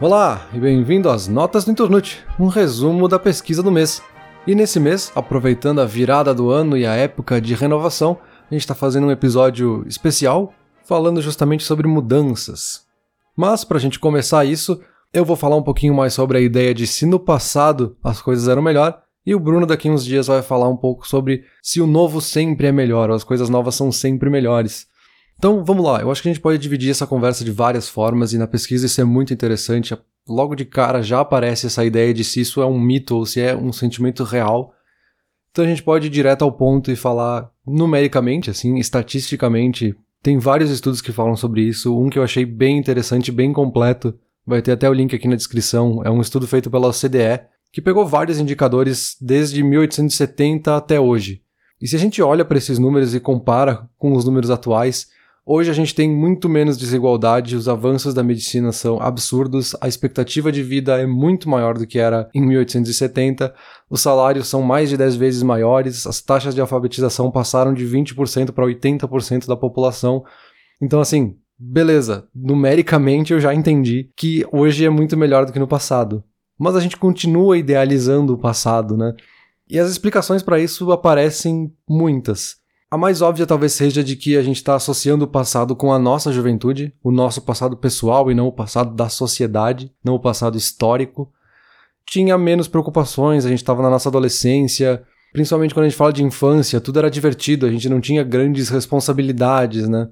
[0.00, 4.02] Olá e bem-vindo às Notas do Inturnute, um resumo da pesquisa do mês.
[4.46, 8.16] E nesse mês, aproveitando a virada do ano e a época de renovação,
[8.50, 12.86] a gente está fazendo um episódio especial falando justamente sobre mudanças.
[13.36, 14.80] Mas para a gente começar isso,
[15.12, 18.48] eu vou falar um pouquinho mais sobre a ideia de se no passado as coisas
[18.48, 21.86] eram melhor, e o Bruno daqui uns dias vai falar um pouco sobre se o
[21.86, 24.86] novo sempre é melhor, ou as coisas novas são sempre melhores.
[25.40, 28.34] Então vamos lá, eu acho que a gente pode dividir essa conversa de várias formas
[28.34, 29.96] e na pesquisa isso é muito interessante.
[30.28, 33.40] Logo de cara já aparece essa ideia de se isso é um mito ou se
[33.40, 34.74] é um sentimento real.
[35.50, 39.96] Então a gente pode ir direto ao ponto e falar numericamente, assim, estatisticamente.
[40.22, 41.98] Tem vários estudos que falam sobre isso.
[41.98, 44.12] Um que eu achei bem interessante, bem completo,
[44.46, 46.02] vai ter até o link aqui na descrição.
[46.04, 47.40] É um estudo feito pela OCDE,
[47.72, 51.40] que pegou vários indicadores desde 1870 até hoje.
[51.80, 55.08] E se a gente olha para esses números e compara com os números atuais,
[55.52, 60.52] Hoje a gente tem muito menos desigualdade, os avanços da medicina são absurdos, a expectativa
[60.52, 63.52] de vida é muito maior do que era em 1870,
[63.90, 68.52] os salários são mais de 10 vezes maiores, as taxas de alfabetização passaram de 20%
[68.52, 70.24] para 80% da população.
[70.80, 75.66] Então, assim, beleza, numericamente eu já entendi que hoje é muito melhor do que no
[75.66, 76.22] passado.
[76.56, 79.14] Mas a gente continua idealizando o passado, né?
[79.68, 82.59] E as explicações para isso aparecem muitas.
[82.92, 85.98] A mais óbvia talvez seja de que a gente está associando o passado com a
[85.98, 90.58] nossa juventude, o nosso passado pessoal e não o passado da sociedade, não o passado
[90.58, 91.32] histórico.
[92.04, 96.24] Tinha menos preocupações, a gente estava na nossa adolescência, principalmente quando a gente fala de
[96.24, 100.08] infância, tudo era divertido, a gente não tinha grandes responsabilidades, né?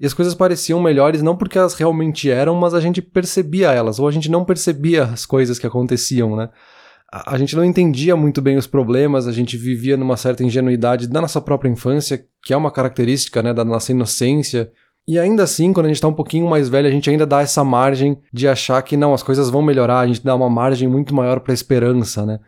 [0.00, 4.00] E as coisas pareciam melhores não porque elas realmente eram, mas a gente percebia elas,
[4.00, 6.50] ou a gente não percebia as coisas que aconteciam, né?
[7.24, 11.20] A gente não entendia muito bem os problemas, a gente vivia numa certa ingenuidade da
[11.20, 14.70] nossa própria infância, que é uma característica né, da nossa inocência.
[15.08, 17.40] E ainda assim, quando a gente está um pouquinho mais velho, a gente ainda dá
[17.40, 20.88] essa margem de achar que não, as coisas vão melhorar, a gente dá uma margem
[20.88, 22.40] muito maior para a esperança, né?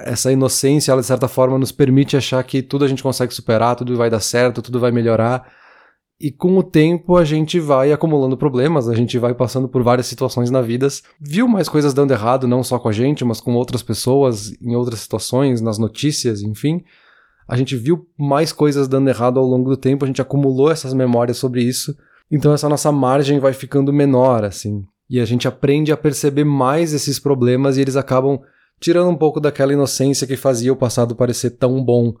[0.00, 3.76] Essa inocência, ela de certa forma nos permite achar que tudo a gente consegue superar,
[3.76, 5.50] tudo vai dar certo, tudo vai melhorar.
[6.20, 10.06] E com o tempo a gente vai acumulando problemas, a gente vai passando por várias
[10.06, 10.86] situações na vida,
[11.18, 14.76] viu mais coisas dando errado, não só com a gente, mas com outras pessoas, em
[14.76, 16.84] outras situações, nas notícias, enfim.
[17.48, 20.92] A gente viu mais coisas dando errado ao longo do tempo, a gente acumulou essas
[20.92, 21.96] memórias sobre isso,
[22.30, 24.84] então essa nossa margem vai ficando menor, assim.
[25.08, 28.38] E a gente aprende a perceber mais esses problemas e eles acabam
[28.78, 32.14] tirando um pouco daquela inocência que fazia o passado parecer tão bom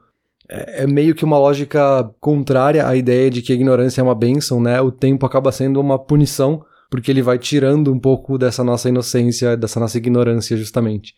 [0.50, 4.14] é, é meio que uma lógica contrária à ideia de que a ignorância é uma
[4.14, 4.80] benção, né?
[4.80, 9.56] O tempo acaba sendo uma punição, porque ele vai tirando um pouco dessa nossa inocência,
[9.56, 11.14] dessa nossa ignorância, justamente.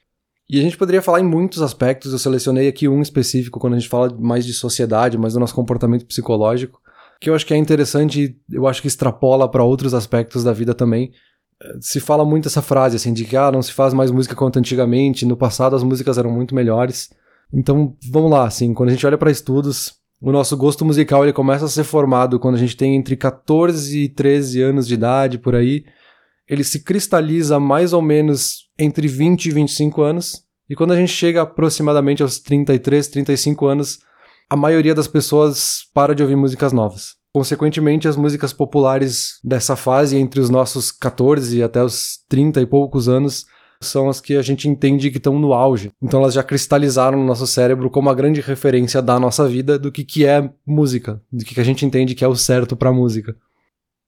[0.50, 3.78] E a gente poderia falar em muitos aspectos, eu selecionei aqui um específico quando a
[3.78, 6.78] gente fala mais de sociedade, mais do nosso comportamento psicológico,
[7.18, 10.74] que eu acho que é interessante eu acho que extrapola para outros aspectos da vida
[10.74, 11.12] também.
[11.80, 14.58] Se fala muito essa frase, assim, de que ah, não se faz mais música quanto
[14.58, 17.10] antigamente, no passado as músicas eram muito melhores.
[17.52, 21.32] Então, vamos lá, assim, quando a gente olha para estudos, o nosso gosto musical ele
[21.32, 25.38] começa a ser formado quando a gente tem entre 14 e 13 anos de idade,
[25.38, 25.84] por aí.
[26.48, 30.44] Ele se cristaliza mais ou menos entre 20 e 25 anos.
[30.70, 33.98] E quando a gente chega aproximadamente aos 33, 35 anos,
[34.48, 37.14] a maioria das pessoas para de ouvir músicas novas.
[37.34, 42.66] Consequentemente, as músicas populares dessa fase, entre os nossos 14 e até os 30 e
[42.66, 43.46] poucos anos,
[43.82, 45.90] são as que a gente entende que estão no auge.
[46.00, 49.92] Então elas já cristalizaram no nosso cérebro como a grande referência da nossa vida do
[49.92, 52.92] que, que é música, do que, que a gente entende que é o certo para
[52.92, 53.36] música.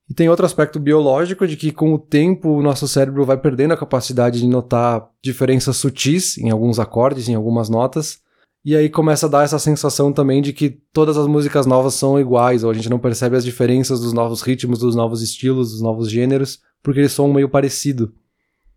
[0.09, 3.73] E tem outro aspecto biológico de que com o tempo o nosso cérebro vai perdendo
[3.73, 8.23] a capacidade de notar diferenças sutis em alguns acordes, em algumas notas,
[8.65, 12.19] e aí começa a dar essa sensação também de que todas as músicas novas são
[12.19, 15.83] iguais, ou a gente não percebe as diferenças dos novos ritmos, dos novos estilos, dos
[15.83, 18.15] novos gêneros, porque eles são meio parecido.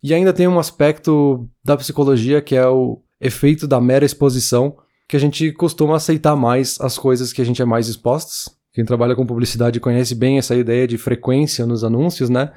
[0.01, 4.77] E ainda tem um aspecto da psicologia que é o efeito da mera exposição,
[5.07, 8.49] que a gente costuma aceitar mais as coisas que a gente é mais expostos.
[8.73, 12.51] Quem trabalha com publicidade conhece bem essa ideia de frequência nos anúncios, né?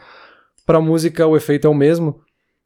[0.66, 2.20] Para música o efeito é o mesmo.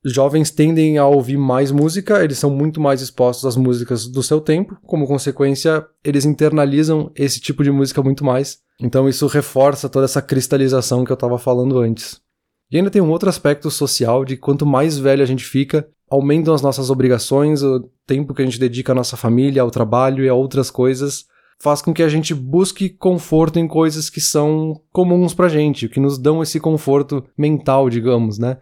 [0.04, 4.38] Jovens tendem a ouvir mais música, eles são muito mais expostos às músicas do seu
[4.38, 8.58] tempo, como consequência, eles internalizam esse tipo de música muito mais.
[8.78, 12.20] Então isso reforça toda essa cristalização que eu estava falando antes.
[12.70, 16.54] E ainda tem um outro aspecto social de quanto mais velho a gente fica, aumentam
[16.54, 20.28] as nossas obrigações, o tempo que a gente dedica à nossa família, ao trabalho e
[20.28, 21.26] a outras coisas,
[21.60, 26.00] faz com que a gente busque conforto em coisas que são comuns pra gente, que
[26.00, 28.58] nos dão esse conforto mental, digamos, né?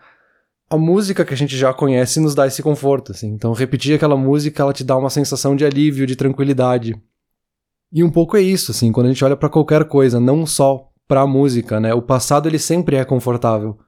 [0.69, 3.29] A música que a gente já conhece nos dá esse conforto, assim.
[3.29, 6.95] Então, repetir aquela música, ela te dá uma sensação de alívio, de tranquilidade.
[7.93, 10.89] E um pouco é isso, assim, quando a gente olha para qualquer coisa, não só
[11.07, 11.93] pra música, né?
[11.93, 13.79] O passado ele sempre é confortável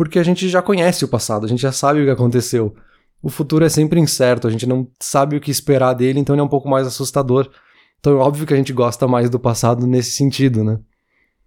[0.00, 2.74] porque a gente já conhece o passado, a gente já sabe o que aconteceu.
[3.22, 6.40] O futuro é sempre incerto, a gente não sabe o que esperar dele, então ele
[6.40, 7.50] é um pouco mais assustador.
[7.98, 10.78] Então é óbvio que a gente gosta mais do passado nesse sentido, né?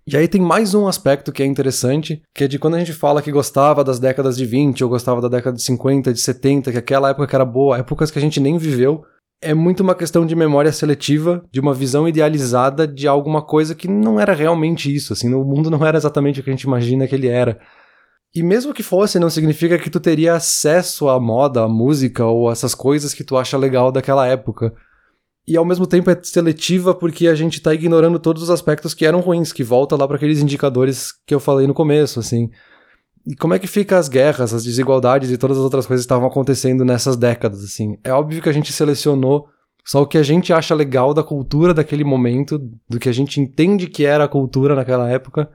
[0.05, 2.93] E aí tem mais um aspecto que é interessante, que é de quando a gente
[2.93, 6.71] fala que gostava das décadas de 20 ou gostava da década de 50, de 70,
[6.71, 9.03] que aquela época que era boa, épocas que a gente nem viveu,
[9.41, 13.87] é muito uma questão de memória seletiva, de uma visão idealizada de alguma coisa que
[13.87, 17.07] não era realmente isso, assim, o mundo não era exatamente o que a gente imagina
[17.07, 17.59] que ele era.
[18.35, 22.51] E mesmo que fosse, não significa que tu teria acesso à moda, à música ou
[22.51, 24.73] essas coisas que tu acha legal daquela época.
[25.47, 29.05] E ao mesmo tempo é seletiva porque a gente tá ignorando todos os aspectos que
[29.05, 32.49] eram ruins, que volta lá para aqueles indicadores que eu falei no começo, assim.
[33.25, 36.07] E como é que fica as guerras, as desigualdades e todas as outras coisas que
[36.07, 37.97] estavam acontecendo nessas décadas, assim?
[38.03, 39.47] É óbvio que a gente selecionou
[39.85, 42.57] só o que a gente acha legal da cultura daquele momento,
[42.89, 45.49] do que a gente entende que era a cultura naquela época,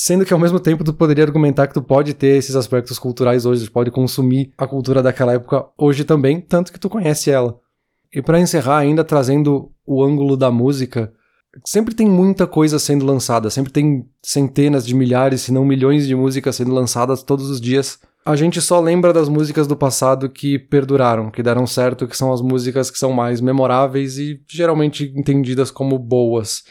[0.00, 3.44] Sendo que ao mesmo tempo tu poderia argumentar que tu pode ter esses aspectos culturais
[3.44, 7.58] hoje, tu pode consumir a cultura daquela época hoje também, tanto que tu conhece ela.
[8.14, 11.12] E para encerrar ainda trazendo o ângulo da música,
[11.66, 16.14] sempre tem muita coisa sendo lançada, sempre tem centenas de milhares, se não milhões de
[16.14, 17.98] músicas sendo lançadas todos os dias.
[18.24, 22.32] A gente só lembra das músicas do passado que perduraram, que deram certo, que são
[22.32, 26.62] as músicas que são mais memoráveis e geralmente entendidas como boas.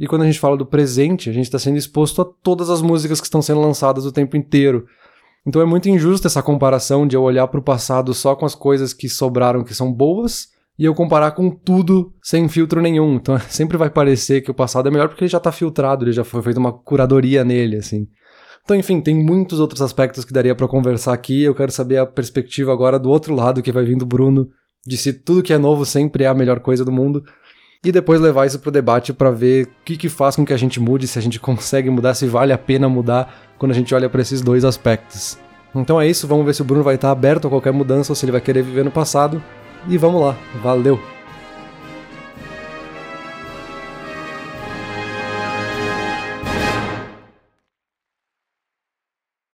[0.00, 2.80] E quando a gente fala do presente, a gente está sendo exposto a todas as
[2.80, 4.86] músicas que estão sendo lançadas o tempo inteiro.
[5.46, 8.54] Então é muito injusto essa comparação de eu olhar para o passado só com as
[8.54, 10.48] coisas que sobraram que são boas
[10.78, 13.16] e eu comparar com tudo sem filtro nenhum.
[13.16, 16.12] Então sempre vai parecer que o passado é melhor porque ele já está filtrado, ele
[16.12, 18.08] já foi feita uma curadoria nele, assim.
[18.64, 21.42] Então, enfim, tem muitos outros aspectos que daria para conversar aqui.
[21.42, 24.48] Eu quero saber a perspectiva agora do outro lado que vai vir do Bruno,
[24.86, 27.22] de se tudo que é novo sempre é a melhor coisa do mundo
[27.84, 30.56] e depois levar isso pro debate para ver o que, que faz com que a
[30.56, 33.94] gente mude, se a gente consegue mudar, se vale a pena mudar quando a gente
[33.94, 35.38] olha para esses dois aspectos.
[35.74, 38.16] Então é isso, vamos ver se o Bruno vai estar aberto a qualquer mudança ou
[38.16, 39.42] se ele vai querer viver no passado.
[39.88, 41.19] E vamos lá, valeu!